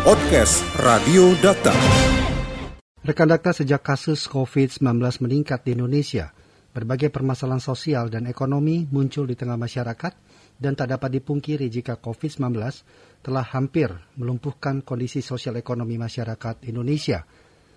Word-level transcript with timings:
Podcast 0.00 0.64
Radio 0.80 1.36
Data. 1.44 1.76
Rekan 3.04 3.28
data 3.28 3.52
sejak 3.52 3.84
kasus 3.84 4.32
COVID-19 4.32 4.96
meningkat 5.20 5.60
di 5.60 5.76
Indonesia, 5.76 6.32
berbagai 6.72 7.12
permasalahan 7.12 7.60
sosial 7.60 8.08
dan 8.08 8.24
ekonomi 8.24 8.88
muncul 8.88 9.28
di 9.28 9.36
tengah 9.36 9.60
masyarakat 9.60 10.12
dan 10.56 10.72
tak 10.72 10.96
dapat 10.96 11.20
dipungkiri 11.20 11.68
jika 11.68 12.00
COVID-19 12.00 12.48
telah 13.20 13.44
hampir 13.52 13.92
melumpuhkan 14.16 14.80
kondisi 14.80 15.20
sosial 15.20 15.60
ekonomi 15.60 16.00
masyarakat 16.00 16.64
Indonesia, 16.64 17.20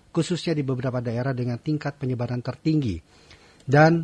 khususnya 0.08 0.56
di 0.56 0.64
beberapa 0.64 1.04
daerah 1.04 1.36
dengan 1.36 1.60
tingkat 1.60 2.00
penyebaran 2.00 2.40
tertinggi. 2.40 3.04
Dan 3.68 4.00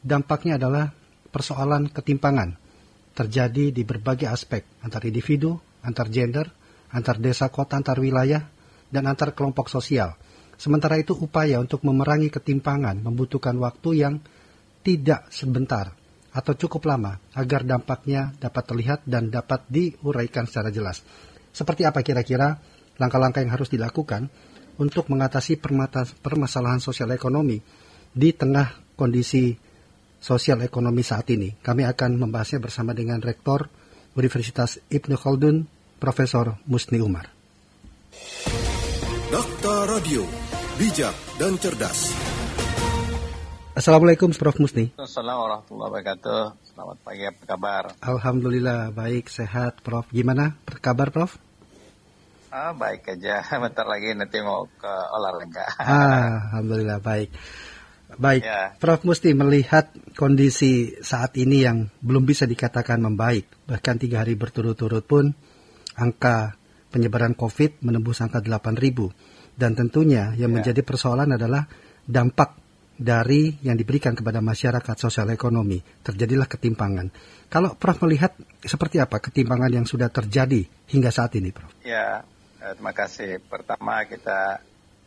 dampaknya 0.00 0.56
adalah 0.56 0.88
persoalan 1.28 1.92
ketimpangan 1.92 2.56
terjadi 3.12 3.68
di 3.68 3.84
berbagai 3.84 4.32
aspek 4.32 4.80
antar 4.80 5.04
individu, 5.04 5.60
antar 5.84 6.08
gender, 6.08 6.63
antar 6.94 7.18
desa 7.18 7.50
kota, 7.50 7.74
antar 7.74 7.98
wilayah, 7.98 8.46
dan 8.88 9.10
antar 9.10 9.34
kelompok 9.34 9.66
sosial. 9.66 10.14
Sementara 10.54 10.94
itu 10.94 11.18
upaya 11.18 11.58
untuk 11.58 11.82
memerangi 11.82 12.30
ketimpangan 12.30 13.02
membutuhkan 13.02 13.58
waktu 13.58 14.06
yang 14.06 14.14
tidak 14.86 15.26
sebentar 15.34 15.90
atau 16.30 16.54
cukup 16.54 16.86
lama 16.86 17.18
agar 17.34 17.66
dampaknya 17.66 18.30
dapat 18.38 18.62
terlihat 18.62 19.00
dan 19.02 19.34
dapat 19.34 19.66
diuraikan 19.66 20.46
secara 20.46 20.70
jelas. 20.70 21.02
Seperti 21.50 21.82
apa 21.82 22.06
kira-kira 22.06 22.58
langkah-langkah 22.98 23.42
yang 23.42 23.54
harus 23.54 23.70
dilakukan 23.70 24.30
untuk 24.78 25.10
mengatasi 25.10 25.58
permasalahan 26.22 26.82
sosial 26.82 27.10
ekonomi 27.14 27.58
di 28.14 28.30
tengah 28.34 28.94
kondisi 28.94 29.54
sosial 30.18 30.62
ekonomi 30.62 31.02
saat 31.02 31.30
ini. 31.30 31.54
Kami 31.58 31.86
akan 31.86 32.18
membahasnya 32.18 32.62
bersama 32.62 32.94
dengan 32.94 33.22
Rektor 33.22 33.70
Universitas 34.14 34.78
Ibnu 34.90 35.18
Khaldun, 35.18 35.66
Profesor 36.04 36.60
Musni 36.68 37.00
Umar. 37.00 37.32
Dokter 39.32 39.88
Radio, 39.88 40.28
bijak 40.76 41.16
dan 41.40 41.56
cerdas. 41.56 42.12
Assalamualaikum 43.72 44.28
Prof 44.36 44.60
Musni. 44.60 44.92
Assalamualaikum 45.00 45.80
warahmatullahi 45.80 45.90
wabarakatuh. 45.96 46.42
Selamat 46.60 46.96
pagi, 47.00 47.24
apa 47.24 47.42
kabar? 47.48 47.82
Alhamdulillah 48.04 48.92
baik, 48.92 49.32
sehat 49.32 49.80
Prof. 49.80 50.04
Gimana 50.12 50.60
kabar 50.84 51.08
Prof? 51.08 51.40
Ah, 52.52 52.76
baik 52.76 53.08
aja. 53.16 53.40
Bentar 53.64 53.88
lagi 53.88 54.12
nanti 54.12 54.44
mau 54.44 54.68
ke 54.76 54.92
olahraga. 55.08 55.64
Ah, 55.80 56.52
Alhamdulillah 56.52 57.00
baik. 57.00 57.32
Baik, 58.20 58.44
ya. 58.44 58.76
Prof 58.76 59.08
Musti 59.08 59.32
melihat 59.32 59.88
kondisi 60.20 61.00
saat 61.00 61.32
ini 61.40 61.64
yang 61.64 61.88
belum 62.04 62.28
bisa 62.28 62.44
dikatakan 62.44 63.00
membaik, 63.00 63.48
bahkan 63.64 63.96
tiga 63.96 64.20
hari 64.20 64.36
berturut-turut 64.36 65.08
pun 65.08 65.32
angka 65.98 66.56
penyebaran 66.94 67.34
COVID 67.34 67.82
menembus 67.82 68.22
angka 68.22 68.38
8.000 68.38 69.58
dan 69.58 69.74
tentunya 69.78 70.34
yang 70.34 70.50
ya. 70.50 70.56
menjadi 70.60 70.80
persoalan 70.82 71.34
adalah 71.34 71.66
dampak 72.04 72.62
dari 72.94 73.58
yang 73.66 73.74
diberikan 73.74 74.14
kepada 74.14 74.38
masyarakat 74.38 74.94
sosial 74.94 75.26
ekonomi 75.34 75.82
terjadilah 75.82 76.46
ketimpangan. 76.46 77.10
Kalau 77.50 77.74
Prof 77.74 77.98
melihat 78.06 78.38
seperti 78.62 79.02
apa 79.02 79.18
ketimpangan 79.18 79.70
yang 79.70 79.86
sudah 79.86 80.06
terjadi 80.10 80.62
hingga 80.94 81.10
saat 81.10 81.34
ini, 81.34 81.50
Prof? 81.50 81.74
Ya, 81.82 82.22
eh, 82.62 82.72
terima 82.78 82.94
kasih. 82.94 83.42
Pertama 83.50 84.06
kita 84.06 84.62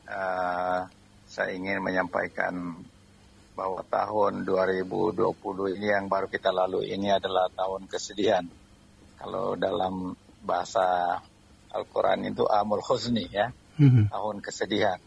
uh, 0.08 0.80
saya 1.28 1.50
ingin 1.56 1.80
menyampaikan 1.80 2.76
bahwa 3.56 3.82
tahun 3.88 4.46
2020 4.46 5.76
ini 5.80 5.88
yang 5.90 6.06
baru 6.12 6.28
kita 6.30 6.52
lalui 6.52 6.92
ini 6.92 7.10
adalah 7.10 7.48
tahun 7.56 7.88
kesedihan. 7.88 8.46
Kalau 9.18 9.58
dalam 9.58 10.14
bahasa 10.48 11.20
Al-Quran 11.76 12.32
itu 12.32 12.48
Amul 12.48 12.80
Khuzni 12.80 13.28
ya, 13.28 13.52
mm-hmm. 13.52 14.08
tahun 14.08 14.38
kesedihan. 14.40 15.00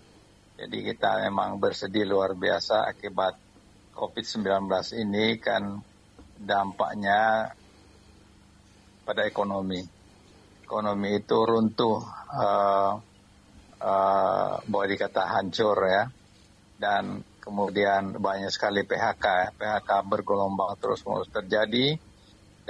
Jadi 0.60 0.92
kita 0.92 1.24
memang 1.24 1.56
bersedih 1.56 2.04
luar 2.04 2.36
biasa 2.36 2.84
akibat 2.84 3.32
COVID-19 3.96 4.68
ini 5.00 5.40
kan 5.40 5.80
dampaknya 6.36 7.48
pada 9.08 9.24
ekonomi. 9.24 9.80
Ekonomi 10.60 11.10
itu 11.16 11.38
runtuh, 11.40 11.98
uh, 12.36 12.92
uh, 13.80 14.52
boleh 14.68 14.88
dikata 14.92 15.24
hancur 15.40 15.80
ya, 15.88 16.04
dan 16.76 17.24
kemudian 17.40 18.20
banyak 18.20 18.52
sekali 18.52 18.84
PHK. 18.84 19.56
PHK 19.56 19.90
bergelombang 20.04 20.76
terus-menerus 20.76 21.32
terjadi 21.32 21.96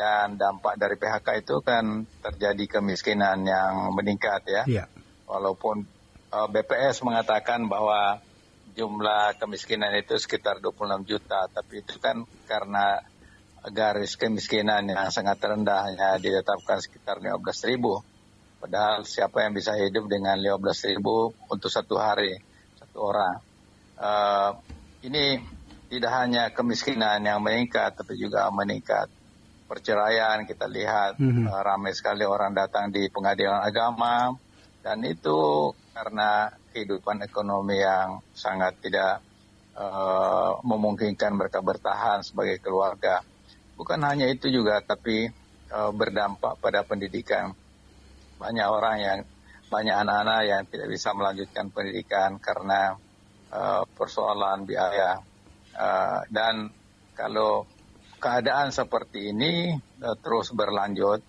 dan 0.01 0.41
dampak 0.41 0.81
dari 0.81 0.97
PHK 0.97 1.45
itu 1.45 1.61
kan 1.61 2.09
terjadi 2.25 2.81
kemiskinan 2.81 3.45
yang 3.45 3.93
meningkat 3.93 4.41
ya. 4.49 4.63
Yeah. 4.65 4.89
Walaupun 5.29 5.85
uh, 6.33 6.37
eh, 6.41 6.49
BPS 6.49 7.05
mengatakan 7.05 7.69
bahwa 7.69 8.17
jumlah 8.73 9.37
kemiskinan 9.37 9.93
itu 10.01 10.17
sekitar 10.17 10.65
26 10.65 11.05
juta, 11.05 11.53
tapi 11.53 11.85
itu 11.85 12.01
kan 12.01 12.25
karena 12.49 13.05
garis 13.69 14.17
kemiskinan 14.17 14.89
yang 14.89 15.13
sangat 15.13 15.37
rendahnya 15.37 16.17
ditetapkan 16.17 16.81
sekitar 16.81 17.21
15 17.21 17.37
ribu. 17.69 18.01
Padahal 18.57 19.05
siapa 19.05 19.45
yang 19.45 19.53
bisa 19.53 19.77
hidup 19.77 20.09
dengan 20.09 20.41
15 20.41 20.97
ribu 20.97 21.37
untuk 21.53 21.69
satu 21.69 22.01
hari, 22.01 22.41
satu 22.81 23.05
orang. 23.05 23.37
Uh, 24.01 24.57
ini 25.05 25.45
tidak 25.93 26.13
hanya 26.25 26.49
kemiskinan 26.57 27.21
yang 27.21 27.45
meningkat, 27.45 28.01
tapi 28.01 28.17
juga 28.17 28.49
meningkat 28.49 29.20
perceraian 29.71 30.43
kita 30.43 30.67
lihat 30.67 31.23
mm-hmm. 31.23 31.47
uh, 31.47 31.63
ramai 31.63 31.95
sekali 31.95 32.27
orang 32.27 32.51
datang 32.51 32.91
di 32.91 33.07
pengadilan 33.07 33.63
agama 33.63 34.35
dan 34.83 34.99
itu 35.07 35.71
karena 35.95 36.51
kehidupan 36.75 37.23
ekonomi 37.23 37.79
yang 37.79 38.19
sangat 38.35 38.83
tidak 38.83 39.23
uh, 39.79 40.59
memungkinkan 40.67 41.39
mereka 41.39 41.63
bertahan 41.63 42.27
sebagai 42.27 42.59
keluarga. 42.59 43.23
Bukan 43.79 44.03
hanya 44.03 44.27
itu 44.27 44.51
juga 44.51 44.83
tapi 44.83 45.31
uh, 45.71 45.93
berdampak 45.95 46.59
pada 46.59 46.83
pendidikan. 46.83 47.55
Banyak 48.43 48.67
orang 48.67 48.97
yang 48.99 49.19
banyak 49.71 49.95
anak-anak 49.95 50.41
yang 50.51 50.63
tidak 50.67 50.89
bisa 50.91 51.15
melanjutkan 51.15 51.71
pendidikan 51.71 52.43
karena 52.43 52.99
uh, 53.55 53.87
persoalan 53.95 54.67
biaya 54.67 55.23
uh, 55.79 56.27
dan 56.27 56.75
kalau 57.15 57.69
keadaan 58.21 58.69
seperti 58.71 59.33
ini 59.33 59.73
uh, 60.05 60.17
terus 60.21 60.53
berlanjut, 60.53 61.25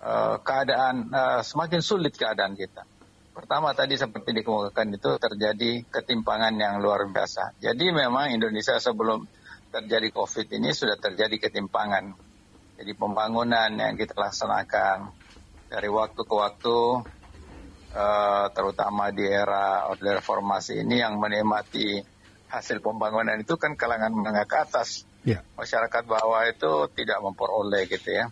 uh, 0.00 0.38
keadaan 0.40 1.10
uh, 1.10 1.42
semakin 1.42 1.82
sulit 1.82 2.14
keadaan 2.14 2.54
kita. 2.54 2.86
Pertama 3.34 3.76
tadi 3.76 4.00
seperti 4.00 4.32
dikemukakan 4.32 4.96
itu 4.96 5.10
terjadi 5.20 5.84
ketimpangan 5.92 6.56
yang 6.56 6.80
luar 6.80 7.04
biasa. 7.10 7.58
Jadi 7.60 7.92
memang 7.92 8.32
Indonesia 8.32 8.80
sebelum 8.80 9.28
terjadi 9.68 10.08
COVID 10.14 10.46
ini 10.56 10.72
sudah 10.72 10.96
terjadi 10.96 11.36
ketimpangan. 11.36 12.16
Jadi 12.80 12.96
pembangunan 12.96 13.68
yang 13.76 13.92
kita 13.92 14.16
laksanakan 14.16 15.12
dari 15.68 15.88
waktu 15.92 16.20
ke 16.24 16.32
waktu, 16.32 16.80
terutama 18.56 19.12
di 19.12 19.28
era 19.28 19.88
Orde 19.92 20.16
Reformasi 20.16 20.80
ini 20.80 21.04
yang 21.04 21.20
menikmati 21.20 22.00
hasil 22.48 22.80
pembangunan 22.80 23.36
itu 23.36 23.56
kan 23.60 23.76
kalangan 23.76 24.16
menengah 24.16 24.48
ke 24.48 24.56
atas 24.60 25.04
yeah. 25.26 25.42
masyarakat 25.58 26.02
bawah 26.06 26.46
itu 26.46 26.86
tidak 26.94 27.18
memperoleh 27.20 27.90
gitu 27.90 28.14
ya 28.14 28.30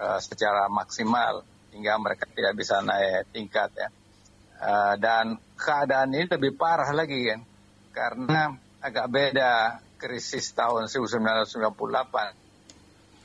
uh, 0.00 0.18
secara 0.18 0.66
maksimal 0.72 1.44
hingga 1.70 1.94
mereka 2.00 2.26
tidak 2.32 2.56
bisa 2.58 2.82
naik 2.82 3.30
tingkat 3.30 3.70
ya. 3.76 3.88
Uh, 4.60 4.94
dan 5.00 5.40
keadaan 5.56 6.12
ini 6.12 6.28
lebih 6.28 6.52
parah 6.56 6.92
lagi 6.92 7.32
kan 7.32 7.40
karena 7.96 8.52
agak 8.80 9.06
beda 9.08 9.80
krisis 10.00 10.52
tahun 10.56 10.88
1998 10.88 11.60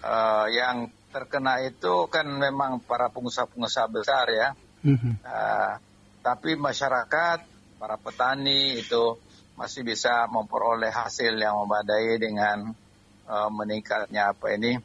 uh, 0.04 0.48
yang 0.52 0.92
terkena 1.16 1.64
itu 1.64 2.12
kan 2.12 2.28
memang 2.28 2.84
para 2.84 3.08
pengusaha-pengusaha 3.08 3.88
besar 3.88 4.28
ya. 4.32 4.52
Mm-hmm. 4.84 5.14
Uh, 5.24 5.74
tapi 6.20 6.60
masyarakat, 6.60 7.40
para 7.80 7.96
petani 7.96 8.84
itu 8.84 9.16
masih 9.56 9.88
bisa 9.88 10.28
memperoleh 10.28 10.92
hasil 10.92 11.32
yang 11.40 11.56
memadai 11.64 12.20
dengan 12.20 12.76
uh, 13.30 13.50
meningkatnya 13.52 14.34
apa 14.34 14.54
ini 14.56 14.78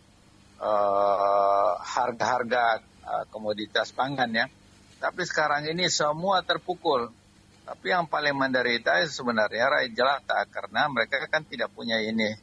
uh, 0.61 1.73
harga-harga 1.81 2.85
uh, 3.05 3.25
komoditas 3.33 3.93
pangan 3.93 4.31
ya. 4.31 4.47
Tapi 5.01 5.25
sekarang 5.25 5.65
ini 5.73 5.89
semua 5.89 6.45
terpukul. 6.45 7.09
Tapi 7.65 7.87
yang 7.95 8.05
paling 8.11 8.35
menderita 8.35 8.99
sebenarnya 9.07 9.71
rakyat 9.71 9.93
jelata 9.95 10.41
karena 10.51 10.91
mereka 10.91 11.23
kan 11.31 11.47
tidak 11.47 11.73
punya 11.73 12.03
ini 12.03 12.35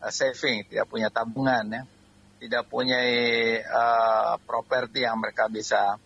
uh, 0.00 0.12
saving, 0.12 0.64
tidak 0.68 0.88
punya 0.88 1.12
tabungan 1.12 1.64
ya, 1.68 1.82
tidak 2.40 2.64
punya 2.70 3.00
uh, 3.66 4.40
properti 4.46 5.04
yang 5.04 5.20
mereka 5.20 5.50
bisa 5.50 6.00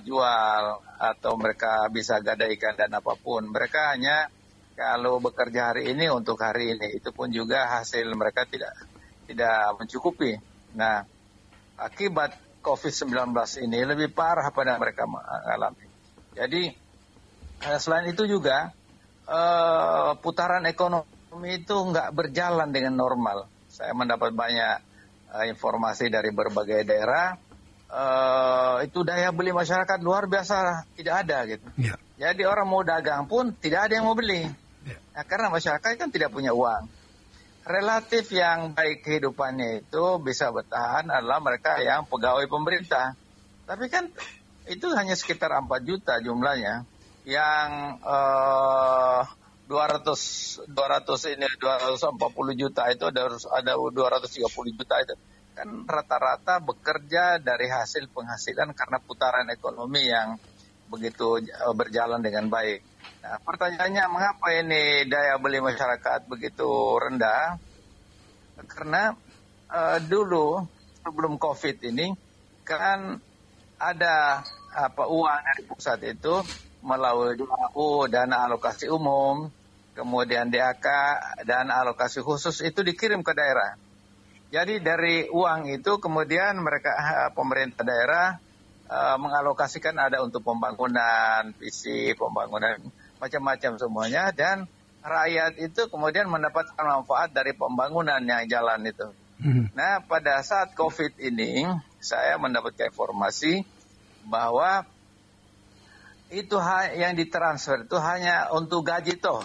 jual 0.00 0.64
atau 0.96 1.32
mereka 1.36 1.84
bisa 1.92 2.16
gadaikan 2.24 2.72
dan 2.76 2.92
apa 2.96 3.12
pun. 3.20 3.44
Mereka 3.52 3.96
hanya 3.96 4.32
kalau 4.80 5.20
bekerja 5.20 5.76
hari 5.76 5.92
ini 5.92 6.08
untuk 6.08 6.40
hari 6.40 6.72
ini 6.72 6.96
itu 6.96 7.12
pun 7.12 7.28
juga 7.28 7.68
hasil 7.68 8.08
mereka 8.16 8.48
tidak 8.48 8.72
tidak 9.30 9.78
mencukupi. 9.78 10.34
Nah, 10.74 11.06
akibat 11.78 12.34
COVID-19 12.66 13.30
ini 13.62 13.78
lebih 13.86 14.10
parah 14.10 14.50
pada 14.50 14.74
mereka 14.76 15.06
mengalami. 15.06 15.86
Jadi 16.34 16.74
uh, 17.62 17.78
selain 17.78 18.10
itu 18.10 18.26
juga 18.26 18.74
uh, 19.30 20.18
putaran 20.18 20.66
ekonomi 20.66 21.62
itu 21.62 21.74
nggak 21.74 22.10
berjalan 22.10 22.68
dengan 22.74 22.98
normal. 22.98 23.46
Saya 23.70 23.94
mendapat 23.94 24.34
banyak 24.34 24.76
uh, 25.30 25.44
informasi 25.46 26.10
dari 26.10 26.34
berbagai 26.34 26.82
daerah. 26.84 27.38
Uh, 27.90 28.86
itu 28.86 29.02
daya 29.02 29.34
beli 29.34 29.50
masyarakat 29.50 29.98
luar 29.98 30.30
biasa 30.30 30.86
tidak 30.94 31.26
ada 31.26 31.38
gitu. 31.50 31.66
Yeah. 31.74 31.98
Jadi 32.22 32.46
orang 32.46 32.70
mau 32.70 32.86
dagang 32.86 33.26
pun 33.26 33.50
tidak 33.58 33.90
ada 33.90 33.98
yang 33.98 34.06
mau 34.06 34.14
beli. 34.14 34.46
Yeah. 34.86 35.00
Nah, 35.10 35.24
karena 35.26 35.50
masyarakat 35.50 35.98
kan 35.98 36.10
tidak 36.14 36.30
punya 36.30 36.54
uang. 36.54 36.86
Relatif 37.70 38.34
yang 38.34 38.74
baik 38.74 39.06
kehidupannya 39.06 39.86
itu 39.86 40.04
bisa 40.18 40.50
bertahan 40.50 41.06
adalah 41.06 41.38
mereka 41.38 41.78
yang 41.78 42.02
pegawai 42.02 42.50
pemerintah. 42.50 43.14
Tapi 43.62 43.86
kan 43.86 44.10
itu 44.66 44.90
hanya 44.90 45.14
sekitar 45.14 45.54
4 45.54 45.70
juta 45.86 46.18
jumlahnya 46.18 46.82
yang 47.22 47.94
uh, 48.02 49.22
200 49.70 50.66
200 50.66 51.34
ini 51.38 51.46
240 51.62 52.18
juta 52.58 52.90
itu 52.90 53.04
ada 53.06 53.22
ada 53.54 53.72
230 53.78 54.50
juta 54.50 54.94
itu 54.98 55.14
kan 55.54 55.68
rata-rata 55.86 56.58
bekerja 56.58 57.38
dari 57.38 57.70
hasil 57.70 58.10
penghasilan 58.10 58.74
karena 58.74 58.98
putaran 58.98 59.46
ekonomi 59.46 60.10
yang 60.10 60.34
begitu 60.90 61.38
uh, 61.38 61.74
berjalan 61.78 62.18
dengan 62.18 62.50
baik. 62.50 62.82
Nah, 63.20 63.36
pertanyaannya 63.44 64.04
mengapa 64.08 64.48
ini 64.56 65.04
daya 65.04 65.36
beli 65.36 65.60
masyarakat 65.60 66.24
begitu 66.24 66.68
rendah? 66.96 67.60
Karena 68.64 69.12
uh, 69.68 69.98
dulu 70.00 70.64
sebelum 71.04 71.36
Covid 71.36 71.84
ini 71.84 72.16
kan 72.64 73.20
ada 73.76 74.40
apa 74.72 75.04
uang 75.04 75.40
dari 75.44 75.62
pusat 75.68 76.00
itu 76.08 76.32
melalui 76.80 77.36
DAU 77.36 78.08
dana 78.08 78.48
alokasi 78.48 78.88
umum, 78.88 79.52
kemudian 79.92 80.48
DAK 80.48 80.86
dana 81.44 81.84
alokasi 81.84 82.24
khusus 82.24 82.64
itu 82.64 82.80
dikirim 82.80 83.20
ke 83.20 83.36
daerah. 83.36 83.76
Jadi 84.48 84.80
dari 84.80 85.28
uang 85.28 85.68
itu 85.68 86.00
kemudian 86.00 86.56
mereka 86.56 86.90
eh, 86.96 87.30
pemerintah 87.36 87.84
daerah 87.84 88.26
uh, 88.90 89.16
mengalokasikan 89.20 89.94
ada 89.94 90.24
untuk 90.24 90.42
pembangunan 90.42 91.54
visi, 91.60 92.16
pembangunan 92.18 92.80
macam-macam 93.20 93.76
semuanya 93.76 94.32
dan 94.32 94.64
rakyat 95.04 95.60
itu 95.60 95.86
kemudian 95.92 96.28
mendapatkan 96.28 96.80
manfaat 96.80 97.32
dari 97.32 97.52
pembangunan 97.52 98.20
yang 98.20 98.48
jalan 98.48 98.80
itu. 98.88 99.08
Hmm. 99.40 99.72
Nah, 99.72 100.04
pada 100.04 100.44
saat 100.44 100.76
Covid 100.76 101.16
ini 101.16 101.64
saya 102.00 102.36
mendapatkan 102.36 102.92
informasi 102.92 103.64
bahwa 104.28 104.84
itu 106.28 106.56
yang 106.96 107.16
ditransfer 107.16 107.88
itu 107.88 107.96
hanya 107.96 108.52
untuk 108.52 108.84
gaji 108.84 109.16
toh. 109.16 109.40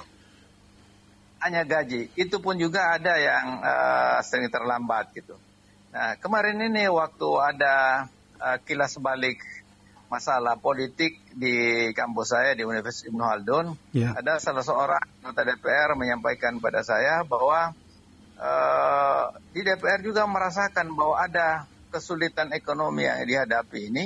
Hanya 1.39 1.63
gaji. 1.63 2.11
Itu 2.19 2.43
pun 2.43 2.59
juga 2.59 2.95
ada 2.99 3.15
yang 3.15 3.63
uh, 3.63 4.19
sering 4.23 4.51
terlambat 4.51 5.15
gitu. 5.15 5.39
Nah, 5.95 6.19
kemarin 6.19 6.59
ini 6.59 6.91
waktu 6.91 7.29
ada 7.39 8.05
uh, 8.43 8.57
kilas 8.67 8.99
balik 8.99 9.39
masalah 10.07 10.55
politik 10.59 11.17
di 11.33 11.89
kampus 11.91 12.37
saya 12.37 12.53
di 12.53 12.61
Universitas 12.63 13.09
Ibnu 13.09 13.23
Haldun, 13.25 13.73
yeah. 13.91 14.13
ada 14.13 14.37
salah 14.37 14.61
seorang 14.61 15.01
anggota 15.21 15.41
DPR 15.43 15.97
menyampaikan 15.97 16.61
pada 16.61 16.85
saya 16.85 17.25
bahwa 17.25 17.73
uh, 18.37 19.25
di 19.51 19.65
DPR 19.65 20.05
juga 20.05 20.29
merasakan 20.29 20.93
bahwa 20.93 21.17
ada 21.17 21.65
kesulitan 21.89 22.53
ekonomi 22.53 23.07
yang 23.07 23.23
dihadapi 23.25 23.79
ini 23.89 24.05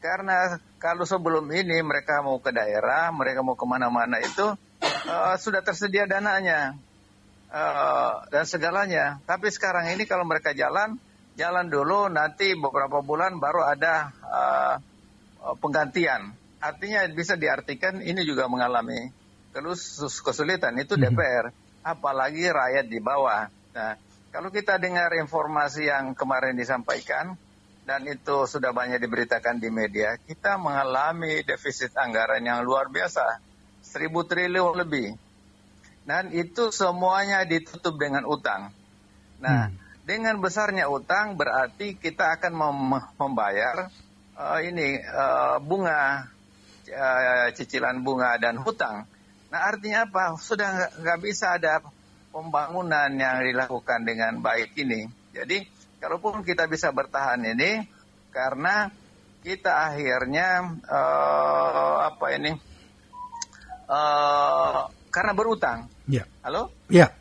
karena 0.00 0.56
kalau 0.80 1.04
sebelum 1.04 1.44
ini 1.52 1.84
mereka 1.84 2.24
mau 2.24 2.40
ke 2.40 2.50
daerah, 2.56 3.12
mereka 3.12 3.44
mau 3.44 3.52
ke 3.52 3.68
mana-mana 3.68 4.16
itu 4.16 4.56
uh, 4.80 5.36
sudah 5.36 5.60
tersedia 5.60 6.08
dananya 6.08 6.72
uh, 7.52 8.24
dan 8.32 8.48
segalanya. 8.48 9.20
Tapi 9.28 9.52
sekarang 9.52 9.92
ini 9.92 10.08
kalau 10.08 10.24
mereka 10.24 10.56
jalan, 10.56 10.96
jalan 11.36 11.68
dulu 11.68 12.08
nanti 12.08 12.56
beberapa 12.56 13.04
bulan 13.04 13.36
baru 13.36 13.60
ada 13.68 14.08
uh, 14.24 14.74
penggantian. 15.60 16.36
Artinya 16.60 17.08
bisa 17.08 17.40
diartikan 17.40 18.04
ini 18.04 18.20
juga 18.22 18.44
mengalami 18.46 19.08
kesulitan 20.22 20.76
itu 20.78 20.94
mhm. 20.94 21.02
DPR, 21.02 21.46
apalagi 21.82 22.46
rakyat 22.46 22.86
di 22.86 23.00
bawah. 23.02 23.48
Nah, 23.74 23.96
kalau 24.30 24.52
kita 24.52 24.78
dengar 24.78 25.10
informasi 25.18 25.90
yang 25.90 26.14
kemarin 26.14 26.54
disampaikan, 26.54 27.34
dan 27.82 28.06
itu 28.06 28.46
sudah 28.46 28.70
banyak 28.70 29.02
diberitakan 29.02 29.58
di 29.58 29.66
media, 29.72 30.14
kita 30.22 30.54
mengalami 30.60 31.42
defisit 31.42 31.90
anggaran 31.98 32.38
yang 32.44 32.62
luar 32.62 32.86
biasa, 32.86 33.42
seribu 33.82 34.22
triliun 34.22 34.78
lebih. 34.78 35.18
Dan 36.06 36.30
itu 36.30 36.70
semuanya 36.70 37.42
ditutup 37.42 37.98
dengan 37.98 38.22
utang. 38.30 38.70
Nah, 39.42 39.66
hmm. 39.66 40.06
dengan 40.06 40.38
besarnya 40.38 40.86
utang 40.86 41.34
berarti 41.34 41.98
kita 41.98 42.38
akan 42.38 42.52
mem 42.54 42.78
membayar 43.18 43.90
uh, 44.40 44.60
ini 44.64 44.96
uh, 45.04 45.60
bunga, 45.60 46.24
uh, 46.88 47.46
cicilan 47.52 48.00
bunga 48.00 48.40
dan 48.40 48.56
hutang. 48.56 49.04
Nah, 49.52 49.60
artinya 49.68 50.08
apa? 50.08 50.40
Sudah 50.40 50.88
nggak 50.96 51.20
bisa 51.20 51.60
ada 51.60 51.84
pembangunan 52.32 53.10
yang 53.12 53.44
dilakukan 53.44 54.06
dengan 54.06 54.40
baik 54.40 54.72
ini. 54.80 55.04
Jadi 55.36 55.66
kalaupun 56.00 56.40
kita 56.46 56.64
bisa 56.70 56.88
bertahan 56.94 57.42
ini 57.44 57.84
karena 58.32 58.88
kita 59.44 59.90
akhirnya 59.90 60.78
uh, 60.86 61.96
apa 62.08 62.26
ini 62.38 62.52
uh, 63.90 64.86
karena 65.10 65.32
berutang. 65.34 65.90
Ya. 66.06 66.24
Halo? 66.46 66.70
Ya. 66.88 67.12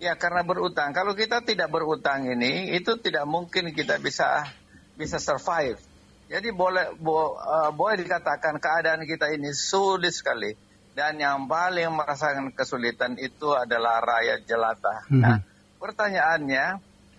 Ya 0.00 0.16
karena 0.16 0.44
berutang. 0.44 0.92
Kalau 0.92 1.16
kita 1.16 1.40
tidak 1.44 1.70
berutang 1.72 2.28
ini 2.28 2.76
itu 2.76 2.96
tidak 3.00 3.24
mungkin 3.24 3.72
kita 3.72 4.00
bisa 4.00 4.48
bisa 4.96 5.20
survive. 5.20 5.80
Jadi 6.24 6.48
boleh 6.50 6.96
bo, 6.96 7.36
uh, 7.36 7.70
boleh 7.70 8.00
dikatakan 8.00 8.56
keadaan 8.56 9.04
kita 9.04 9.28
ini 9.32 9.52
sulit 9.52 10.12
sekali 10.16 10.56
dan 10.96 11.20
yang 11.20 11.44
paling 11.44 11.90
merasakan 11.92 12.54
kesulitan 12.54 13.20
itu 13.20 13.52
adalah 13.52 14.00
rakyat 14.00 14.46
jelata. 14.48 15.04
Mm 15.04 15.10
-hmm. 15.10 15.20
Nah, 15.20 15.36
pertanyaannya 15.76 16.64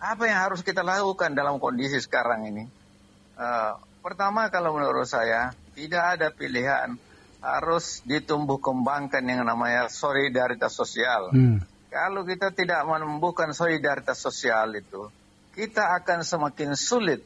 apa 0.02 0.24
yang 0.26 0.40
harus 0.50 0.66
kita 0.66 0.82
lakukan 0.82 1.38
dalam 1.38 1.62
kondisi 1.62 2.02
sekarang 2.02 2.50
ini? 2.50 2.66
Uh, 3.36 3.78
pertama 4.02 4.48
kalau 4.50 4.74
menurut 4.74 5.06
saya 5.06 5.54
tidak 5.76 6.18
ada 6.18 6.28
pilihan 6.32 6.96
harus 7.46 8.02
ditumbuh 8.02 8.58
kembangkan 8.58 9.22
yang 9.22 9.46
namanya 9.46 9.86
solidaritas 9.92 10.74
sosial. 10.74 11.30
Hmm. 11.30 11.62
Kalau 11.94 12.26
kita 12.26 12.52
tidak 12.52 12.82
menumbuhkan 12.90 13.54
solidaritas 13.54 14.18
sosial 14.18 14.74
itu, 14.76 15.08
kita 15.54 15.96
akan 16.02 16.26
semakin 16.26 16.74
sulit, 16.74 17.22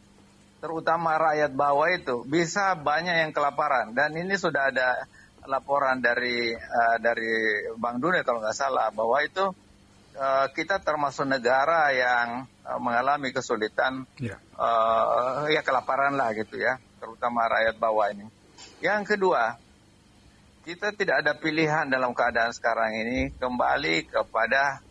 terutama 0.60 1.16
rakyat 1.16 1.52
bawah 1.56 1.90
itu 1.90 2.28
bisa 2.28 2.76
banyak 2.76 3.28
yang 3.28 3.32
kelaparan. 3.32 3.96
Dan 3.96 4.16
ini 4.16 4.36
sudah 4.36 4.72
ada 4.72 5.08
laporan 5.48 6.04
dari 6.04 6.52
uh, 6.54 6.98
dari 7.00 7.66
Bank 7.80 7.98
Dunia 8.04 8.22
kalau 8.28 8.44
nggak 8.44 8.56
salah 8.56 8.92
bahwa 8.92 9.18
itu 9.24 9.56
uh, 10.20 10.48
kita 10.52 10.84
termasuk 10.84 11.26
negara 11.26 11.90
yang 11.96 12.46
uh, 12.68 12.80
mengalami 12.80 13.32
kesulitan. 13.32 14.04
Ya. 14.20 14.38
uh, 14.60 15.48
ya 15.48 15.64
kelaparan 15.64 16.20
lah 16.20 16.36
gitu 16.36 16.60
ya, 16.60 16.78
terutama 17.00 17.48
rakyat 17.48 17.76
bawah 17.80 18.12
ini. 18.12 18.28
Yang 18.84 19.16
kedua, 19.16 19.56
kita 20.68 20.92
tidak 20.92 21.24
ada 21.24 21.34
pilihan 21.40 21.88
dalam 21.88 22.12
keadaan 22.12 22.52
sekarang 22.52 22.94
ini 23.00 23.32
kembali 23.40 24.12
kepada 24.12 24.84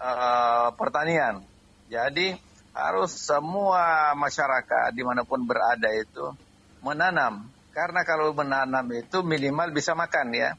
uh, 0.00 0.72
pertanian. 0.74 1.44
Jadi 1.92 2.49
harus 2.70 3.10
semua 3.14 4.14
masyarakat 4.14 4.94
di 4.94 5.02
mana 5.02 5.26
pun 5.26 5.42
berada 5.42 5.90
itu 5.94 6.34
menanam. 6.80 7.46
Karena 7.70 8.02
kalau 8.02 8.34
menanam 8.34 8.86
itu 8.90 9.22
minimal 9.22 9.70
bisa 9.70 9.94
makan 9.94 10.34
ya 10.34 10.50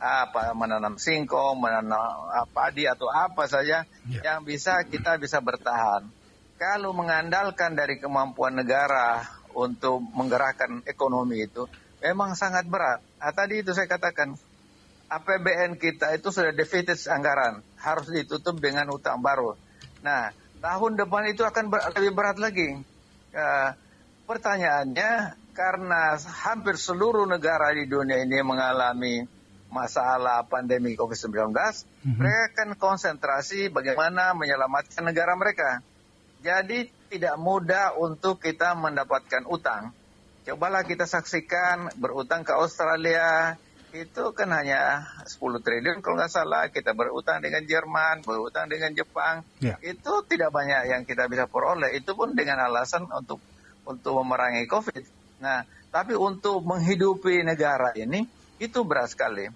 apa 0.00 0.56
menanam 0.56 0.96
singkong, 0.96 1.60
menanam 1.60 2.24
padi 2.56 2.88
atau 2.88 3.12
apa 3.12 3.44
saja 3.44 3.84
ya. 4.08 4.20
yang 4.24 4.42
bisa 4.48 4.80
kita 4.88 5.20
bisa 5.20 5.38
bertahan. 5.44 6.08
Kalau 6.56 6.92
mengandalkan 6.96 7.76
dari 7.76 8.00
kemampuan 8.00 8.56
negara 8.56 9.24
untuk 9.52 10.00
menggerakkan 10.00 10.84
ekonomi 10.88 11.44
itu 11.44 11.68
memang 12.00 12.32
sangat 12.32 12.64
berat. 12.68 13.00
Nah, 13.20 13.32
tadi 13.32 13.60
itu 13.60 13.76
saya 13.76 13.88
katakan 13.88 14.36
APBN 15.10 15.76
kita 15.76 16.16
itu 16.16 16.28
sudah 16.32 16.52
defisit 16.52 17.08
anggaran, 17.10 17.60
harus 17.80 18.08
ditutup 18.08 18.56
dengan 18.56 18.88
utang 18.92 19.20
baru. 19.20 19.56
Nah, 20.00 20.32
tahun 20.60 21.00
depan 21.00 21.32
itu 21.32 21.42
akan 21.42 21.72
ber 21.72 21.80
lebih 21.96 22.12
berat 22.12 22.36
lagi. 22.36 22.78
Uh, 23.32 23.70
pertanyaannya 24.28 25.34
karena 25.56 26.16
hampir 26.20 26.78
seluruh 26.78 27.26
negara 27.26 27.74
di 27.74 27.84
dunia 27.88 28.22
ini 28.22 28.38
mengalami 28.44 29.26
masalah 29.70 30.42
pandemi 30.50 30.98
COVID-19, 30.98 31.54
mm-hmm. 31.54 32.18
mereka 32.18 32.42
akan 32.52 32.68
konsentrasi 32.74 33.70
bagaimana 33.70 34.34
menyelamatkan 34.34 35.06
negara 35.06 35.38
mereka. 35.38 35.80
Jadi 36.42 36.90
tidak 37.10 37.38
mudah 37.38 37.94
untuk 37.98 38.42
kita 38.42 38.74
mendapatkan 38.74 39.46
utang. 39.46 39.94
Cobalah 40.42 40.82
kita 40.82 41.06
saksikan 41.06 41.94
berutang 42.00 42.42
ke 42.42 42.50
Australia, 42.56 43.54
itu 43.90 44.30
kan 44.30 44.48
hanya 44.54 45.02
10 45.26 45.38
triliun 45.66 45.98
kalau 45.98 46.14
nggak 46.18 46.30
salah 46.30 46.70
kita 46.70 46.94
berutang 46.94 47.42
dengan 47.42 47.66
Jerman, 47.66 48.22
berutang 48.22 48.70
dengan 48.70 48.94
Jepang, 48.94 49.42
ya. 49.58 49.74
itu 49.82 50.12
tidak 50.30 50.54
banyak 50.54 50.94
yang 50.94 51.02
kita 51.02 51.26
bisa 51.26 51.50
peroleh. 51.50 51.90
Itu 51.98 52.14
pun 52.14 52.38
dengan 52.38 52.62
alasan 52.62 53.10
untuk 53.10 53.42
untuk 53.82 54.22
memerangi 54.22 54.70
COVID. 54.70 55.02
Nah, 55.42 55.66
tapi 55.90 56.14
untuk 56.14 56.62
menghidupi 56.62 57.42
negara 57.42 57.90
ini 57.98 58.22
itu 58.62 58.86
berat 58.86 59.10
sekali. 59.10 59.50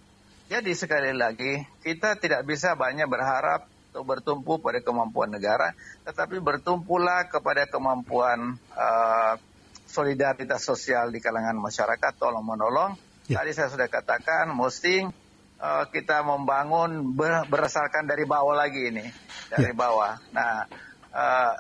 Jadi 0.51 0.73
sekali 0.75 1.15
lagi 1.15 1.63
kita 1.81 2.19
tidak 2.19 2.43
bisa 2.45 2.75
banyak 2.75 3.07
berharap 3.07 3.71
atau 3.95 4.03
bertumpu 4.03 4.59
pada 4.59 4.83
kemampuan 4.83 5.31
negara, 5.31 5.71
tetapi 6.03 6.43
bertumpulah 6.43 7.31
kepada 7.31 7.71
kemampuan 7.71 8.59
uh, 8.75 9.39
solidaritas 9.87 10.67
sosial 10.67 11.15
di 11.15 11.23
kalangan 11.23 11.55
masyarakat, 11.55 12.13
tolong 12.19 12.43
menolong 12.43 13.14
Ya. 13.25 13.41
Tadi 13.41 13.57
saya 13.57 13.73
sudah 13.73 13.89
katakan 13.89 14.53
mesti 14.53 15.09
uh, 15.57 15.85
kita 15.89 16.21
membangun 16.21 17.17
ber, 17.17 17.49
berdasarkan 17.49 18.05
dari 18.05 18.29
bawah 18.29 18.53
lagi 18.53 18.93
ini, 18.93 19.07
dari 19.49 19.73
ya. 19.73 19.77
bawah. 19.77 20.21
Nah, 20.37 20.69
uh, 21.09 21.53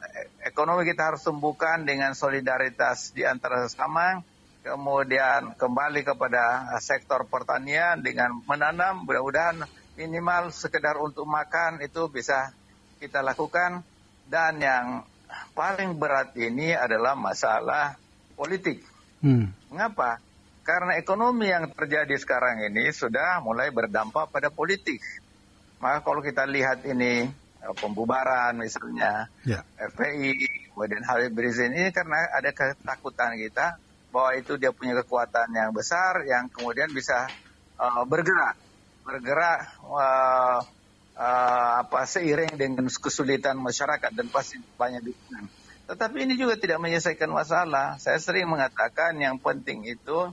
ekonomi 0.44 0.84
kita 0.84 1.14
harus 1.14 1.24
tumbuhkan 1.24 1.88
dengan 1.88 2.12
solidaritas 2.12 3.16
di 3.16 3.24
antara 3.24 3.64
sesama, 3.64 4.20
kemudian 4.60 5.56
kembali 5.56 6.04
kepada 6.04 6.68
sektor 6.84 7.24
pertanian 7.32 8.04
dengan 8.04 8.44
menanam, 8.44 9.08
mudah-mudahan 9.08 9.64
minimal 9.96 10.52
sekedar 10.52 11.00
untuk 11.00 11.24
makan 11.24 11.80
itu 11.80 12.12
bisa 12.12 12.52
kita 13.00 13.24
lakukan 13.24 13.80
dan 14.28 14.60
yang 14.60 14.86
paling 15.56 15.96
berat 15.96 16.36
ini 16.36 16.76
adalah 16.76 17.16
masalah 17.16 17.96
politik. 18.34 18.82
Hmm. 19.24 19.48
Mengapa? 19.72 20.20
Karena 20.64 20.96
ekonomi 20.96 21.52
yang 21.52 21.68
terjadi 21.76 22.16
sekarang 22.16 22.64
ini 22.72 22.88
sudah 22.88 23.44
mulai 23.44 23.68
berdampak 23.68 24.32
pada 24.32 24.48
politik. 24.48 24.96
Maka 25.76 26.00
kalau 26.00 26.24
kita 26.24 26.48
lihat 26.48 26.80
ini 26.88 27.28
eh, 27.60 27.74
pembubaran 27.76 28.56
misalnya 28.56 29.28
ya. 29.44 29.60
FPI, 29.76 30.32
kemudian 30.72 31.04
Habib 31.04 31.36
Rizin 31.36 31.76
ini 31.76 31.92
karena 31.92 32.32
ada 32.32 32.48
ketakutan 32.56 33.36
kita 33.36 33.76
bahwa 34.08 34.30
itu 34.40 34.56
dia 34.56 34.72
punya 34.72 34.96
kekuatan 35.04 35.52
yang 35.52 35.74
besar 35.76 36.24
yang 36.24 36.46
kemudian 36.46 36.86
bisa 36.94 37.26
uh, 37.82 38.06
bergerak, 38.06 38.54
bergerak 39.02 39.74
uh, 39.84 40.62
uh, 41.18 41.72
apa 41.82 42.06
seiring 42.06 42.54
dengan 42.54 42.86
kesulitan 42.86 43.58
masyarakat 43.58 44.14
dan 44.14 44.26
pasti 44.30 44.62
banyak 44.78 45.02
dukungan. 45.02 45.50
Tetapi 45.90 46.16
ini 46.24 46.38
juga 46.38 46.56
tidak 46.56 46.80
menyelesaikan 46.80 47.28
masalah. 47.28 48.00
Saya 48.00 48.16
sering 48.16 48.48
mengatakan 48.48 49.18
yang 49.18 49.36
penting 49.36 49.84
itu 49.84 50.32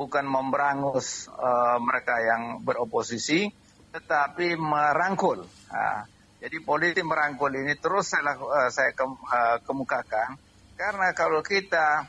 bukan 0.00 0.24
memberangus 0.24 1.28
uh, 1.28 1.76
mereka 1.76 2.16
yang 2.24 2.64
beroposisi, 2.64 3.52
tetapi 3.92 4.56
merangkul. 4.56 5.44
Nah, 5.68 6.08
jadi 6.40 6.56
politik 6.64 7.04
merangkul 7.04 7.52
ini 7.52 7.76
terus 7.76 8.08
saya, 8.08 8.32
uh, 8.32 8.72
saya 8.72 8.96
ke, 8.96 9.04
uh, 9.04 9.60
kemukakan, 9.60 10.40
karena 10.80 11.12
kalau 11.12 11.44
kita 11.44 12.08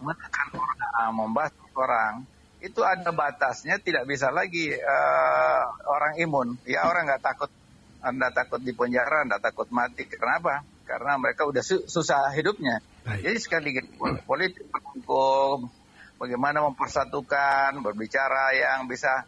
menekan 0.00 0.48
orang, 0.56 1.12
membahas 1.12 1.52
orang, 1.76 2.24
itu 2.64 2.80
ada 2.80 3.12
batasnya, 3.12 3.76
tidak 3.76 4.08
bisa 4.08 4.32
lagi 4.32 4.72
uh, 4.72 5.62
orang 5.84 6.16
imun. 6.16 6.48
Ya 6.64 6.88
orang 6.88 7.12
nggak 7.12 7.20
takut, 7.20 7.52
anda 8.00 8.32
takut 8.32 8.64
di 8.64 8.72
penjara, 8.72 9.28
anda 9.28 9.36
takut 9.36 9.68
mati. 9.68 10.08
Kenapa? 10.08 10.64
Karena 10.88 11.20
mereka 11.20 11.44
udah 11.44 11.60
su 11.60 11.84
susah 11.84 12.32
hidupnya. 12.32 12.80
Baik. 13.04 13.20
Jadi 13.20 13.38
sekali 13.42 13.64
lagi 13.76 13.82
politik 14.24 14.64
hukum 14.72 15.81
bagaimana 16.22 16.62
mempersatukan, 16.62 17.82
berbicara 17.82 18.54
yang 18.54 18.86
bisa 18.86 19.26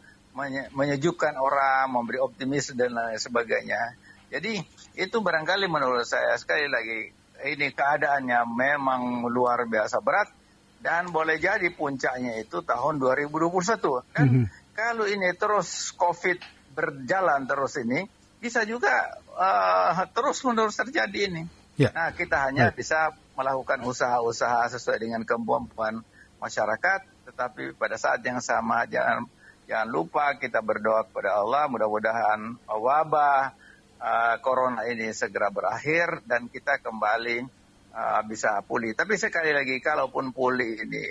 menyejukkan 0.71 1.35
orang, 1.35 1.91
memberi 1.91 2.23
optimis 2.23 2.71
dan 2.79 2.95
lain 2.95 3.19
sebagainya. 3.19 3.99
Jadi 4.31 4.63
itu 4.95 5.17
barangkali 5.19 5.67
menurut 5.67 6.07
saya 6.07 6.39
sekali 6.39 6.71
lagi 6.71 7.11
ini 7.51 7.75
keadaannya 7.75 8.47
memang 8.47 9.27
luar 9.27 9.67
biasa 9.67 9.99
berat 9.99 10.31
dan 10.79 11.11
boleh 11.11 11.39
jadi 11.43 11.67
puncaknya 11.75 12.39
itu 12.39 12.63
tahun 12.63 13.03
2021 13.03 14.15
kan. 14.15 14.27
Mm 14.27 14.31
-hmm. 14.31 14.47
Kalau 14.75 15.07
ini 15.07 15.31
terus 15.39 15.95
COVID 15.95 16.39
berjalan 16.75 17.47
terus 17.47 17.79
ini 17.79 18.07
bisa 18.43 18.67
juga 18.67 19.19
uh, 19.39 20.03
terus 20.11 20.43
menerus 20.43 20.75
terjadi 20.79 21.31
ini. 21.31 21.43
Yeah. 21.79 21.95
Nah 21.95 22.11
kita 22.11 22.51
hanya 22.51 22.71
yeah. 22.71 22.75
bisa 22.75 23.15
melakukan 23.39 23.83
usaha-usaha 23.87 24.67
sesuai 24.75 24.99
dengan 24.99 25.23
kemampuan 25.23 26.03
masyarakat, 26.45 27.01
tetapi 27.33 27.73
pada 27.81 27.97
saat 27.97 28.21
yang 28.21 28.45
sama 28.45 28.85
jangan 28.85 29.25
jangan 29.65 29.89
lupa 29.89 30.37
kita 30.37 30.61
berdoa 30.61 31.09
kepada 31.09 31.41
Allah 31.41 31.65
mudah-mudahan 31.73 32.61
wabah 32.69 33.57
uh, 33.97 34.37
corona 34.45 34.85
ini 34.85 35.09
segera 35.17 35.49
berakhir 35.49 36.21
dan 36.29 36.53
kita 36.53 36.85
kembali 36.85 37.49
uh, 37.97 38.21
bisa 38.29 38.61
pulih. 38.61 38.93
Tapi 38.93 39.17
sekali 39.17 39.57
lagi 39.57 39.81
kalaupun 39.81 40.37
pulih 40.37 40.85
ini 40.85 41.07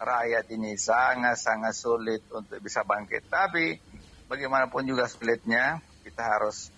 rakyat 0.00 0.48
ini 0.56 0.72
sangat-sangat 0.80 1.74
sulit 1.76 2.24
untuk 2.32 2.56
bisa 2.64 2.80
bangkit. 2.80 3.28
Tapi 3.28 3.76
bagaimanapun 4.24 4.88
juga 4.88 5.04
sulitnya 5.04 5.84
kita 6.00 6.24
harus 6.24 6.72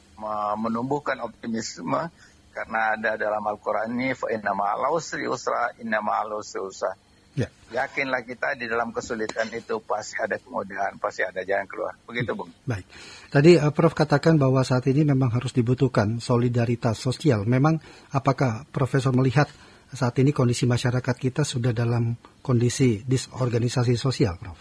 menumbuhkan 0.60 1.16
optimisme 1.24 2.12
karena 2.52 2.92
ada 2.98 3.16
dalam 3.16 3.40
Al-Quran 3.40 3.96
ini 3.96 4.12
fa 4.12 4.28
inna 4.28 4.52
ma'al 4.52 4.92
usri 4.92 5.24
usra 5.24 5.72
inna 5.80 6.02
ma'al 6.04 6.36
usri 6.36 6.60
usra 6.60 6.92
Ya. 7.38 7.46
Yakinlah 7.70 8.26
kita 8.26 8.58
di 8.58 8.66
dalam 8.66 8.90
kesulitan 8.90 9.46
itu 9.54 9.78
pasti 9.86 10.18
ada 10.18 10.34
kemudahan, 10.42 10.98
pasti 10.98 11.22
ada 11.22 11.46
jalan 11.46 11.66
keluar. 11.70 11.94
Begitu, 12.02 12.34
Bung. 12.34 12.50
Baik. 12.66 12.86
Tadi 13.30 13.54
uh, 13.54 13.70
Prof 13.70 13.94
katakan 13.94 14.34
bahwa 14.34 14.66
saat 14.66 14.90
ini 14.90 15.06
memang 15.06 15.30
harus 15.30 15.54
dibutuhkan 15.54 16.18
solidaritas 16.18 16.98
sosial. 16.98 17.46
Memang 17.46 17.78
apakah 18.10 18.66
Profesor 18.74 19.14
melihat 19.14 19.46
saat 19.94 20.18
ini 20.18 20.34
kondisi 20.34 20.66
masyarakat 20.66 21.14
kita 21.14 21.46
sudah 21.46 21.70
dalam 21.70 22.18
kondisi 22.42 23.06
disorganisasi 23.06 23.94
sosial, 23.94 24.34
Prof? 24.38 24.58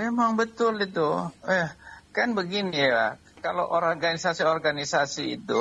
Memang 0.00 0.40
betul 0.40 0.80
itu. 0.80 1.28
Eh, 1.44 1.68
kan 2.16 2.32
begini 2.32 2.80
ya, 2.80 3.20
kalau 3.44 3.68
organisasi-organisasi 3.68 5.24
itu 5.36 5.60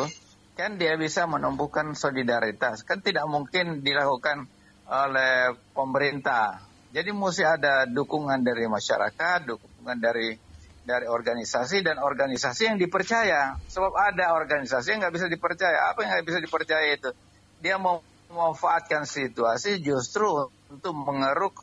kan 0.56 0.75
dia 0.75 0.96
bisa 1.00 1.27
menumbuhkan 1.27 1.96
solidaritas. 1.96 2.84
Kan 2.84 3.00
tidak 3.00 3.27
mungkin 3.32 3.79
dilakukan 3.84 4.51
oleh 4.89 5.53
pemerintah. 5.72 6.65
Jadi 6.89 7.13
mesti 7.13 7.46
ada 7.46 7.86
dukungan 7.86 8.41
dari 8.41 8.65
masyarakat, 8.65 9.46
dukungan 9.46 9.98
dari 10.01 10.34
dari 10.81 11.05
organisasi 11.05 11.86
dan 11.86 12.01
organisasi 12.01 12.74
yang 12.74 12.77
dipercaya. 12.81 13.53
Sebab 13.69 13.93
ada 13.93 14.34
organisasi 14.34 14.98
yang 14.98 15.05
nggak 15.05 15.13
bisa 15.13 15.27
dipercaya. 15.29 15.93
Apa 15.93 16.01
yang 16.01 16.17
nggak 16.17 16.25
bisa 16.25 16.39
dipercaya 16.41 16.98
itu? 16.98 17.13
Dia 17.62 17.77
mau 17.77 18.01
memanfaatkan 18.34 19.05
situasi 19.05 19.81
justru 19.86 20.50
untuk 20.69 20.93
mengeruk 20.98 21.62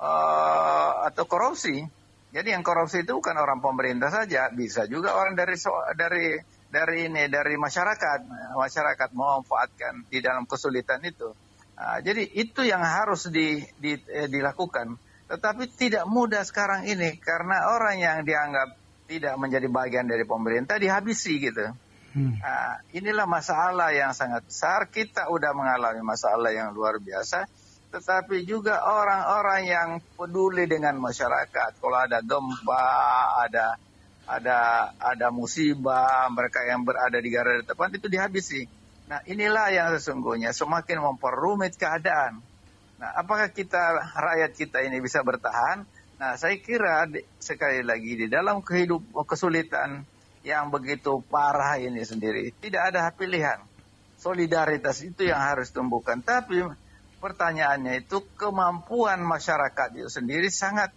uh, 0.00 1.04
atau 1.12 1.28
korupsi. 1.28 1.84
Jadi 2.32 2.48
yang 2.56 2.64
korupsi 2.64 3.04
itu 3.04 3.12
bukan 3.12 3.36
orang 3.36 3.60
pemerintah 3.60 4.08
saja, 4.08 4.48
bisa 4.48 4.88
juga 4.88 5.12
orang 5.12 5.36
dari 5.36 5.52
dari 5.92 6.40
dari 6.72 7.12
ini 7.12 7.28
dari 7.28 7.60
masyarakat. 7.60 8.18
Masyarakat 8.56 9.08
memanfaatkan 9.12 10.08
di 10.08 10.24
dalam 10.24 10.48
kesulitan 10.48 11.04
itu. 11.04 11.36
Nah, 11.82 11.98
jadi 11.98 12.22
itu 12.38 12.62
yang 12.62 12.78
harus 12.78 13.26
di, 13.26 13.58
di, 13.82 13.98
eh, 14.06 14.30
dilakukan. 14.30 14.94
Tetapi 15.26 15.66
tidak 15.74 16.06
mudah 16.06 16.46
sekarang 16.46 16.86
ini 16.86 17.18
karena 17.18 17.74
orang 17.74 17.98
yang 17.98 18.22
dianggap 18.22 18.78
tidak 19.10 19.34
menjadi 19.34 19.66
bagian 19.66 20.06
dari 20.06 20.22
pemerintah 20.22 20.78
dihabisi 20.78 21.42
gitu. 21.42 21.74
Hmm. 22.14 22.38
Nah, 22.38 22.78
inilah 22.94 23.26
masalah 23.26 23.90
yang 23.90 24.14
sangat 24.14 24.46
besar. 24.46 24.86
Kita 24.94 25.26
udah 25.26 25.50
mengalami 25.50 26.06
masalah 26.06 26.54
yang 26.54 26.70
luar 26.70 27.02
biasa. 27.02 27.50
Tetapi 27.90 28.46
juga 28.46 28.78
orang-orang 28.86 29.62
yang 29.66 29.88
peduli 30.14 30.70
dengan 30.70 31.02
masyarakat. 31.02 31.82
Kalau 31.82 31.98
ada 31.98 32.22
gempa, 32.22 32.86
ada 33.42 33.74
ada 34.22 34.58
ada 35.02 35.28
musibah, 35.34 36.30
mereka 36.30 36.62
yang 36.62 36.86
berada 36.86 37.18
di 37.18 37.26
garda 37.26 37.66
depan 37.66 37.90
itu 37.90 38.06
dihabisi. 38.06 38.81
Nah 39.10 39.20
inilah 39.26 39.68
yang 39.74 39.88
sesungguhnya 39.98 40.54
semakin 40.54 41.02
memperumit 41.02 41.74
keadaan. 41.74 42.38
Nah 43.02 43.10
apakah 43.18 43.50
kita 43.50 43.98
rakyat 44.14 44.52
kita 44.54 44.78
ini 44.86 45.02
bisa 45.02 45.26
bertahan? 45.26 45.82
Nah 46.22 46.38
saya 46.38 46.54
kira 46.62 47.10
sekali 47.42 47.82
lagi 47.82 48.14
di 48.14 48.26
dalam 48.30 48.62
kehidupan 48.62 49.26
kesulitan 49.26 50.06
yang 50.42 50.70
begitu 50.70 51.22
parah 51.30 51.78
ini 51.78 52.02
sendiri 52.02 52.54
tidak 52.62 52.94
ada 52.94 53.10
pilihan. 53.10 53.58
Solidaritas 54.22 55.02
itu 55.02 55.26
yang 55.26 55.42
harus 55.42 55.74
tumbuhkan. 55.74 56.22
Tapi 56.22 56.62
pertanyaannya 57.18 58.06
itu 58.06 58.22
kemampuan 58.38 59.18
masyarakat 59.18 59.98
itu 59.98 60.06
sendiri 60.06 60.46
sangat 60.46 60.94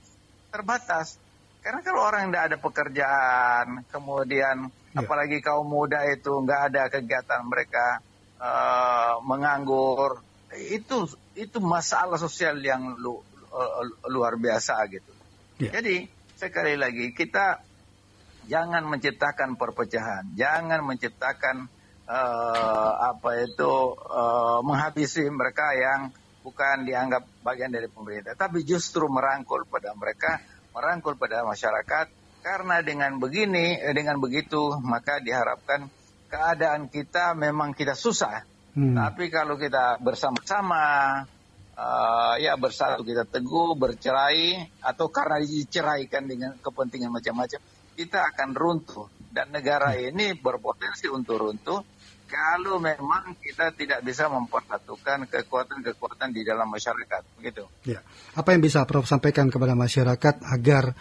terbatas. 0.54 1.18
Karena 1.66 1.82
kalau 1.82 2.06
orang 2.06 2.30
tidak 2.30 2.44
ada 2.54 2.58
pekerjaan, 2.62 3.68
kemudian. 3.90 4.70
Apalagi 4.96 5.44
kaum 5.44 5.68
muda 5.68 6.08
itu 6.08 6.32
nggak 6.32 6.62
ada 6.72 6.84
kegiatan 6.88 7.44
mereka 7.44 8.00
uh, 8.40 9.20
menganggur, 9.28 10.24
itu 10.56 11.06
itu 11.36 11.60
masalah 11.60 12.16
sosial 12.16 12.64
yang 12.64 12.96
lu, 12.96 13.20
uh, 13.52 13.84
luar 14.08 14.40
biasa 14.40 14.80
gitu. 14.88 15.12
Yeah. 15.60 15.75
Jadi 15.80 16.08
sekali 16.36 16.80
lagi 16.80 17.12
kita 17.12 17.60
jangan 18.48 18.88
menciptakan 18.88 19.60
perpecahan, 19.60 20.32
jangan 20.40 20.80
menciptakan 20.88 21.68
uh, 22.08 22.92
apa 23.12 23.44
itu 23.44 23.72
uh, 24.00 24.64
menghabisi 24.64 25.28
mereka 25.28 25.75
yang 25.75 26.12
bukan 26.40 26.86
dianggap 26.86 27.25
bagian 27.42 27.74
dari 27.74 27.90
pemerintah, 27.90 28.38
tapi 28.38 28.62
justru 28.64 29.10
merangkul 29.10 29.66
pada 29.68 29.92
mereka, 29.98 30.40
merangkul 30.72 31.20
pada 31.20 31.44
masyarakat. 31.44 32.25
Karena 32.46 32.86
dengan 32.86 33.18
begini, 33.18 33.74
eh, 33.82 33.90
dengan 33.98 34.22
begitu, 34.22 34.78
maka 34.86 35.18
diharapkan 35.18 35.90
keadaan 36.30 36.94
kita 36.94 37.34
memang 37.34 37.74
kita 37.74 37.98
susah. 37.98 38.46
Hmm. 38.78 38.94
Tapi 38.94 39.34
kalau 39.34 39.58
kita 39.58 39.98
bersama-sama, 39.98 41.25
uh, 41.74 42.36
ya 42.38 42.54
bersatu 42.54 43.02
kita 43.02 43.25
teguh, 43.25 43.74
bercerai, 43.74 44.62
atau 44.78 45.10
karena 45.10 45.42
diceraikan 45.42 46.30
dengan 46.30 46.54
kepentingan 46.62 47.10
macam-macam, 47.10 47.58
kita 47.98 48.20
akan 48.30 48.50
runtuh. 48.54 49.10
Dan 49.34 49.50
negara 49.50 49.98
hmm. 49.98 50.14
ini 50.14 50.28
berpotensi 50.38 51.10
untuk 51.10 51.42
runtuh 51.42 51.82
kalau 52.30 52.78
memang 52.78 53.38
kita 53.42 53.74
tidak 53.74 54.06
bisa 54.06 54.30
mempersatukan 54.30 55.25
kekuatan-kekuatan 55.34 56.30
di 56.30 56.46
dalam 56.46 56.70
masyarakat, 56.70 57.42
begitu. 57.42 57.66
Ya, 57.90 58.06
apa 58.38 58.54
yang 58.54 58.62
bisa 58.62 58.86
Prof 58.86 59.10
sampaikan 59.10 59.50
kepada 59.50 59.74
masyarakat 59.74 60.46
agar 60.46 60.94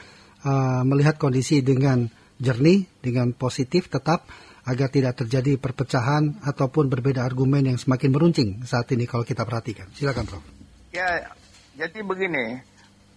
uh, 0.44 0.82
melihat 0.86 1.18
kondisi 1.18 1.64
dengan 1.64 2.06
jernih, 2.38 2.86
dengan 3.00 3.32
positif, 3.32 3.88
tetap 3.88 4.28
agar 4.64 4.88
tidak 4.88 5.20
terjadi 5.20 5.60
perpecahan 5.60 6.40
ataupun 6.40 6.88
berbeda 6.88 7.20
argumen 7.20 7.68
yang 7.68 7.76
semakin 7.76 8.10
meruncing 8.12 8.50
saat 8.64 8.88
ini 8.96 9.04
kalau 9.04 9.24
kita 9.24 9.44
perhatikan. 9.44 9.88
Silakan, 9.92 10.24
Prof. 10.24 10.44
Ya, 10.88 11.28
jadi 11.76 12.00
begini, 12.00 12.64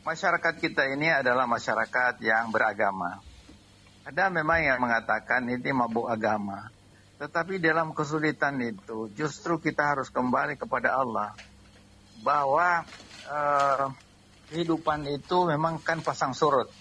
masyarakat 0.03 0.59
kita 0.59 0.91
ini 0.91 1.07
adalah 1.07 1.47
masyarakat 1.47 2.19
yang 2.19 2.51
beragama. 2.51 3.23
Ada 4.07 4.31
memang 4.31 4.63
yang 4.63 4.79
mengatakan 4.79 5.43
ini 5.47 5.71
mabuk 5.71 6.07
agama. 6.07 6.71
Tetapi 7.17 7.59
dalam 7.59 7.91
kesulitan 7.91 8.55
itu 8.63 9.11
justru 9.15 9.59
kita 9.59 9.95
harus 9.95 10.07
kembali 10.07 10.55
kepada 10.55 10.95
Allah. 10.95 11.35
Bahwa 12.23 12.87
uh, 13.27 13.91
kehidupan 14.51 15.07
itu 15.11 15.47
memang 15.47 15.79
kan 15.83 15.99
pasang 15.99 16.31
surut. 16.31 16.71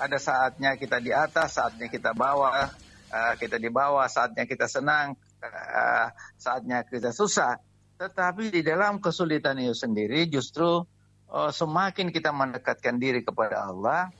Ada 0.00 0.18
saatnya 0.18 0.74
kita 0.74 0.98
di 0.98 1.14
atas, 1.14 1.60
saatnya 1.60 1.86
kita 1.86 2.16
bawah, 2.16 2.68
uh, 3.12 3.34
kita 3.38 3.60
di 3.60 3.70
bawah, 3.70 4.08
saatnya 4.08 4.48
kita 4.48 4.66
senang, 4.66 5.14
uh, 5.42 6.06
saatnya 6.40 6.82
kita 6.82 7.14
susah. 7.14 7.60
Tetapi 8.00 8.50
di 8.50 8.66
dalam 8.66 8.98
kesulitan 8.98 9.62
itu 9.62 9.78
sendiri 9.78 10.26
justru 10.26 10.82
uh, 11.30 11.50
semakin 11.54 12.10
kita 12.10 12.34
mendekatkan 12.34 12.98
diri 12.98 13.22
kepada 13.22 13.70
Allah, 13.70 14.10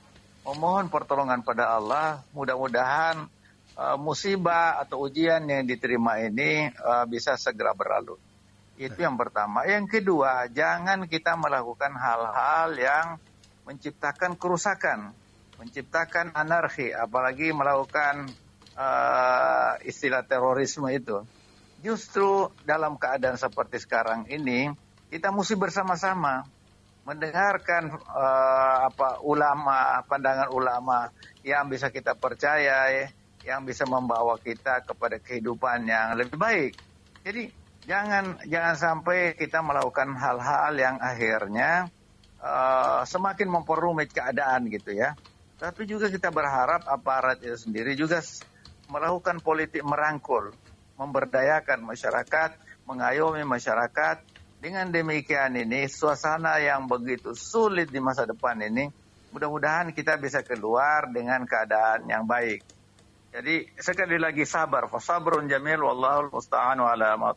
memohon 0.47 0.87
pertolongan 0.87 1.43
pada 1.43 1.75
Allah, 1.75 2.23
mudah-mudahan 2.31 3.27
uh, 3.75 3.97
musibah 3.99 4.79
atau 4.79 5.03
ujian 5.03 5.43
yang 5.43 5.67
diterima 5.67 6.19
ini 6.23 6.71
uh, 6.79 7.03
bisa 7.09 7.35
segera 7.35 7.75
berlalu. 7.75 8.15
Itu 8.73 9.05
yang 9.05 9.15
pertama. 9.19 9.69
Yang 9.69 10.01
kedua, 10.01 10.49
jangan 10.49 11.05
kita 11.05 11.37
melakukan 11.37 11.93
hal-hal 11.93 12.73
yang 12.73 13.07
menciptakan 13.69 14.35
kerusakan, 14.35 15.13
menciptakan 15.63 16.35
anarki, 16.35 16.91
apalagi 16.91 17.55
melakukan 17.55 18.27
uh, 18.75 19.79
istilah 19.87 20.27
terorisme 20.27 20.91
itu. 20.91 21.23
Justru 21.79 22.51
dalam 22.67 22.99
keadaan 22.99 23.39
seperti 23.39 23.79
sekarang 23.79 24.27
ini, 24.27 24.71
kita 25.07 25.31
mesti 25.31 25.55
bersama-sama 25.55 26.43
mendengarkan 27.03 27.95
uh, 27.95 28.87
apa 28.91 29.23
ulama, 29.23 30.03
pandangan 30.07 30.51
ulama 30.51 31.11
yang 31.43 31.67
bisa 31.67 31.91
kita 31.91 32.15
percaya, 32.15 32.87
ya, 32.91 33.07
yang 33.43 33.67
bisa 33.67 33.83
membawa 33.83 34.39
kita 34.39 34.83
kepada 34.87 35.19
kehidupan 35.19 35.83
yang 35.87 36.15
lebih 36.15 36.39
baik. 36.39 36.73
Jadi 37.23 37.51
jangan 37.83 38.39
jangan 38.47 38.75
sampai 38.79 39.35
kita 39.35 39.59
melakukan 39.59 40.15
hal-hal 40.15 40.71
yang 40.79 40.95
akhirnya 41.03 41.91
uh, 42.39 43.03
semakin 43.03 43.51
memperumit 43.51 44.11
keadaan 44.15 44.71
gitu 44.71 44.95
ya. 44.95 45.15
Tapi 45.63 45.87
juga 45.87 46.11
kita 46.11 46.27
berharap 46.27 46.83
aparat 46.91 47.39
itu 47.39 47.55
sendiri 47.55 47.95
juga 47.95 48.19
melakukan 48.91 49.39
politik 49.39 49.79
merangkul, 49.87 50.51
memberdayakan 50.99 51.87
masyarakat, 51.87 52.59
mengayomi 52.83 53.47
masyarakat. 53.47 54.19
Dengan 54.59 54.91
demikian 54.91 55.55
ini 55.55 55.87
suasana 55.87 56.59
yang 56.59 56.83
begitu 56.91 57.31
sulit 57.31 57.87
di 57.87 58.03
masa 58.03 58.27
depan 58.27 58.59
ini, 58.59 58.91
mudah-mudahan 59.31 59.95
kita 59.95 60.19
bisa 60.19 60.43
keluar 60.43 61.07
dengan 61.07 61.47
keadaan 61.47 62.11
yang 62.11 62.27
baik. 62.27 62.59
Jadi 63.31 63.63
sekali 63.79 64.19
lagi 64.19 64.43
sabar. 64.43 64.91
Fasabrun 64.91 65.47
jamil 65.47 65.79
wallahul 65.79 66.27
musta'anu 66.27 66.83
ala 66.83 67.15
ma. 67.15 67.31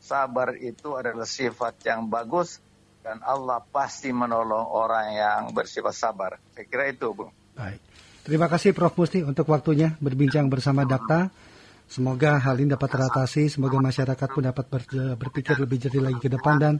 Sabar 0.00 0.56
itu 0.56 0.96
adalah 0.96 1.28
sifat 1.28 1.76
yang 1.84 2.08
bagus 2.08 2.63
dan 3.04 3.20
Allah 3.20 3.60
pasti 3.60 4.08
menolong 4.08 4.64
orang 4.72 5.12
yang 5.12 5.40
bersifat 5.52 5.92
sabar. 5.92 6.40
Saya 6.56 6.64
kira 6.64 6.88
itu, 6.88 7.12
Bu. 7.12 7.28
Baik. 7.52 7.76
Terima 8.24 8.48
kasih 8.48 8.72
Prof. 8.72 8.96
Musti 8.96 9.20
untuk 9.20 9.44
waktunya 9.52 9.92
berbincang 10.00 10.48
bersama 10.48 10.88
Dakta. 10.88 11.28
Semoga 11.84 12.40
hal 12.40 12.56
ini 12.64 12.72
dapat 12.72 12.96
teratasi, 12.96 13.52
semoga 13.52 13.76
masyarakat 13.76 14.28
pun 14.32 14.48
dapat 14.48 14.64
ber, 14.72 14.82
berpikir 15.20 15.60
lebih 15.60 15.76
jernih 15.84 16.08
lagi 16.08 16.16
ke 16.24 16.32
depan 16.32 16.56
dan 16.56 16.74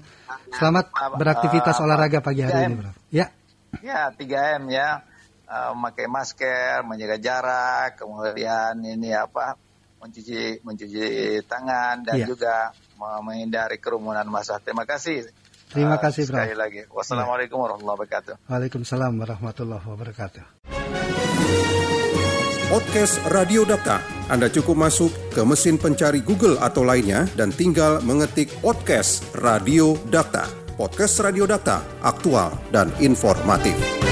selamat 0.49 0.89
beraktivitas 1.21 1.77
olahraga 1.85 2.25
pagi 2.25 2.41
hari 2.41 2.73
ini, 2.73 2.75
Prof. 2.81 2.97
Ya. 3.13 3.29
Ya, 3.85 4.09
3M 4.09 4.73
ya 4.73 5.05
uh, 5.45 5.77
memakai 5.77 6.09
masker, 6.09 6.89
menjaga 6.89 7.21
jarak, 7.21 8.01
kemudian 8.01 8.81
ini 8.81 9.13
apa 9.13 9.61
mencuci 10.01 10.65
mencuci 10.65 11.05
tangan 11.45 12.01
dan 12.01 12.25
yeah. 12.25 12.29
juga 12.29 12.73
menghindari 12.97 13.77
kerumunan 13.77 14.25
massa. 14.25 14.57
Terima 14.57 14.89
kasih. 14.89 15.29
Terima 15.73 15.97
kasih, 15.99 16.29
Bro. 16.29 16.37
Sekali 16.39 16.55
lagi. 16.57 16.81
Wassalamualaikum 16.91 17.59
warahmatullahi 17.59 17.99
wabarakatuh. 17.99 18.35
Waalaikumsalam 18.51 19.13
warahmatullahi 19.17 19.85
wabarakatuh. 19.85 20.45
Podcast 22.75 23.23
Radio 23.31 23.63
Data. 23.63 24.03
Anda 24.27 24.51
cukup 24.51 24.75
masuk 24.75 25.13
ke 25.31 25.47
mesin 25.47 25.79
pencari 25.79 26.19
Google 26.25 26.59
atau 26.59 26.83
lainnya 26.83 27.29
dan 27.39 27.55
tinggal 27.55 28.03
mengetik 28.03 28.51
podcast 28.65 29.23
Radio 29.39 29.95
Data. 30.11 30.49
Podcast 30.75 31.23
Radio 31.23 31.47
Data, 31.47 31.87
aktual 32.03 32.51
dan 32.75 32.91
informatif. 32.99 34.04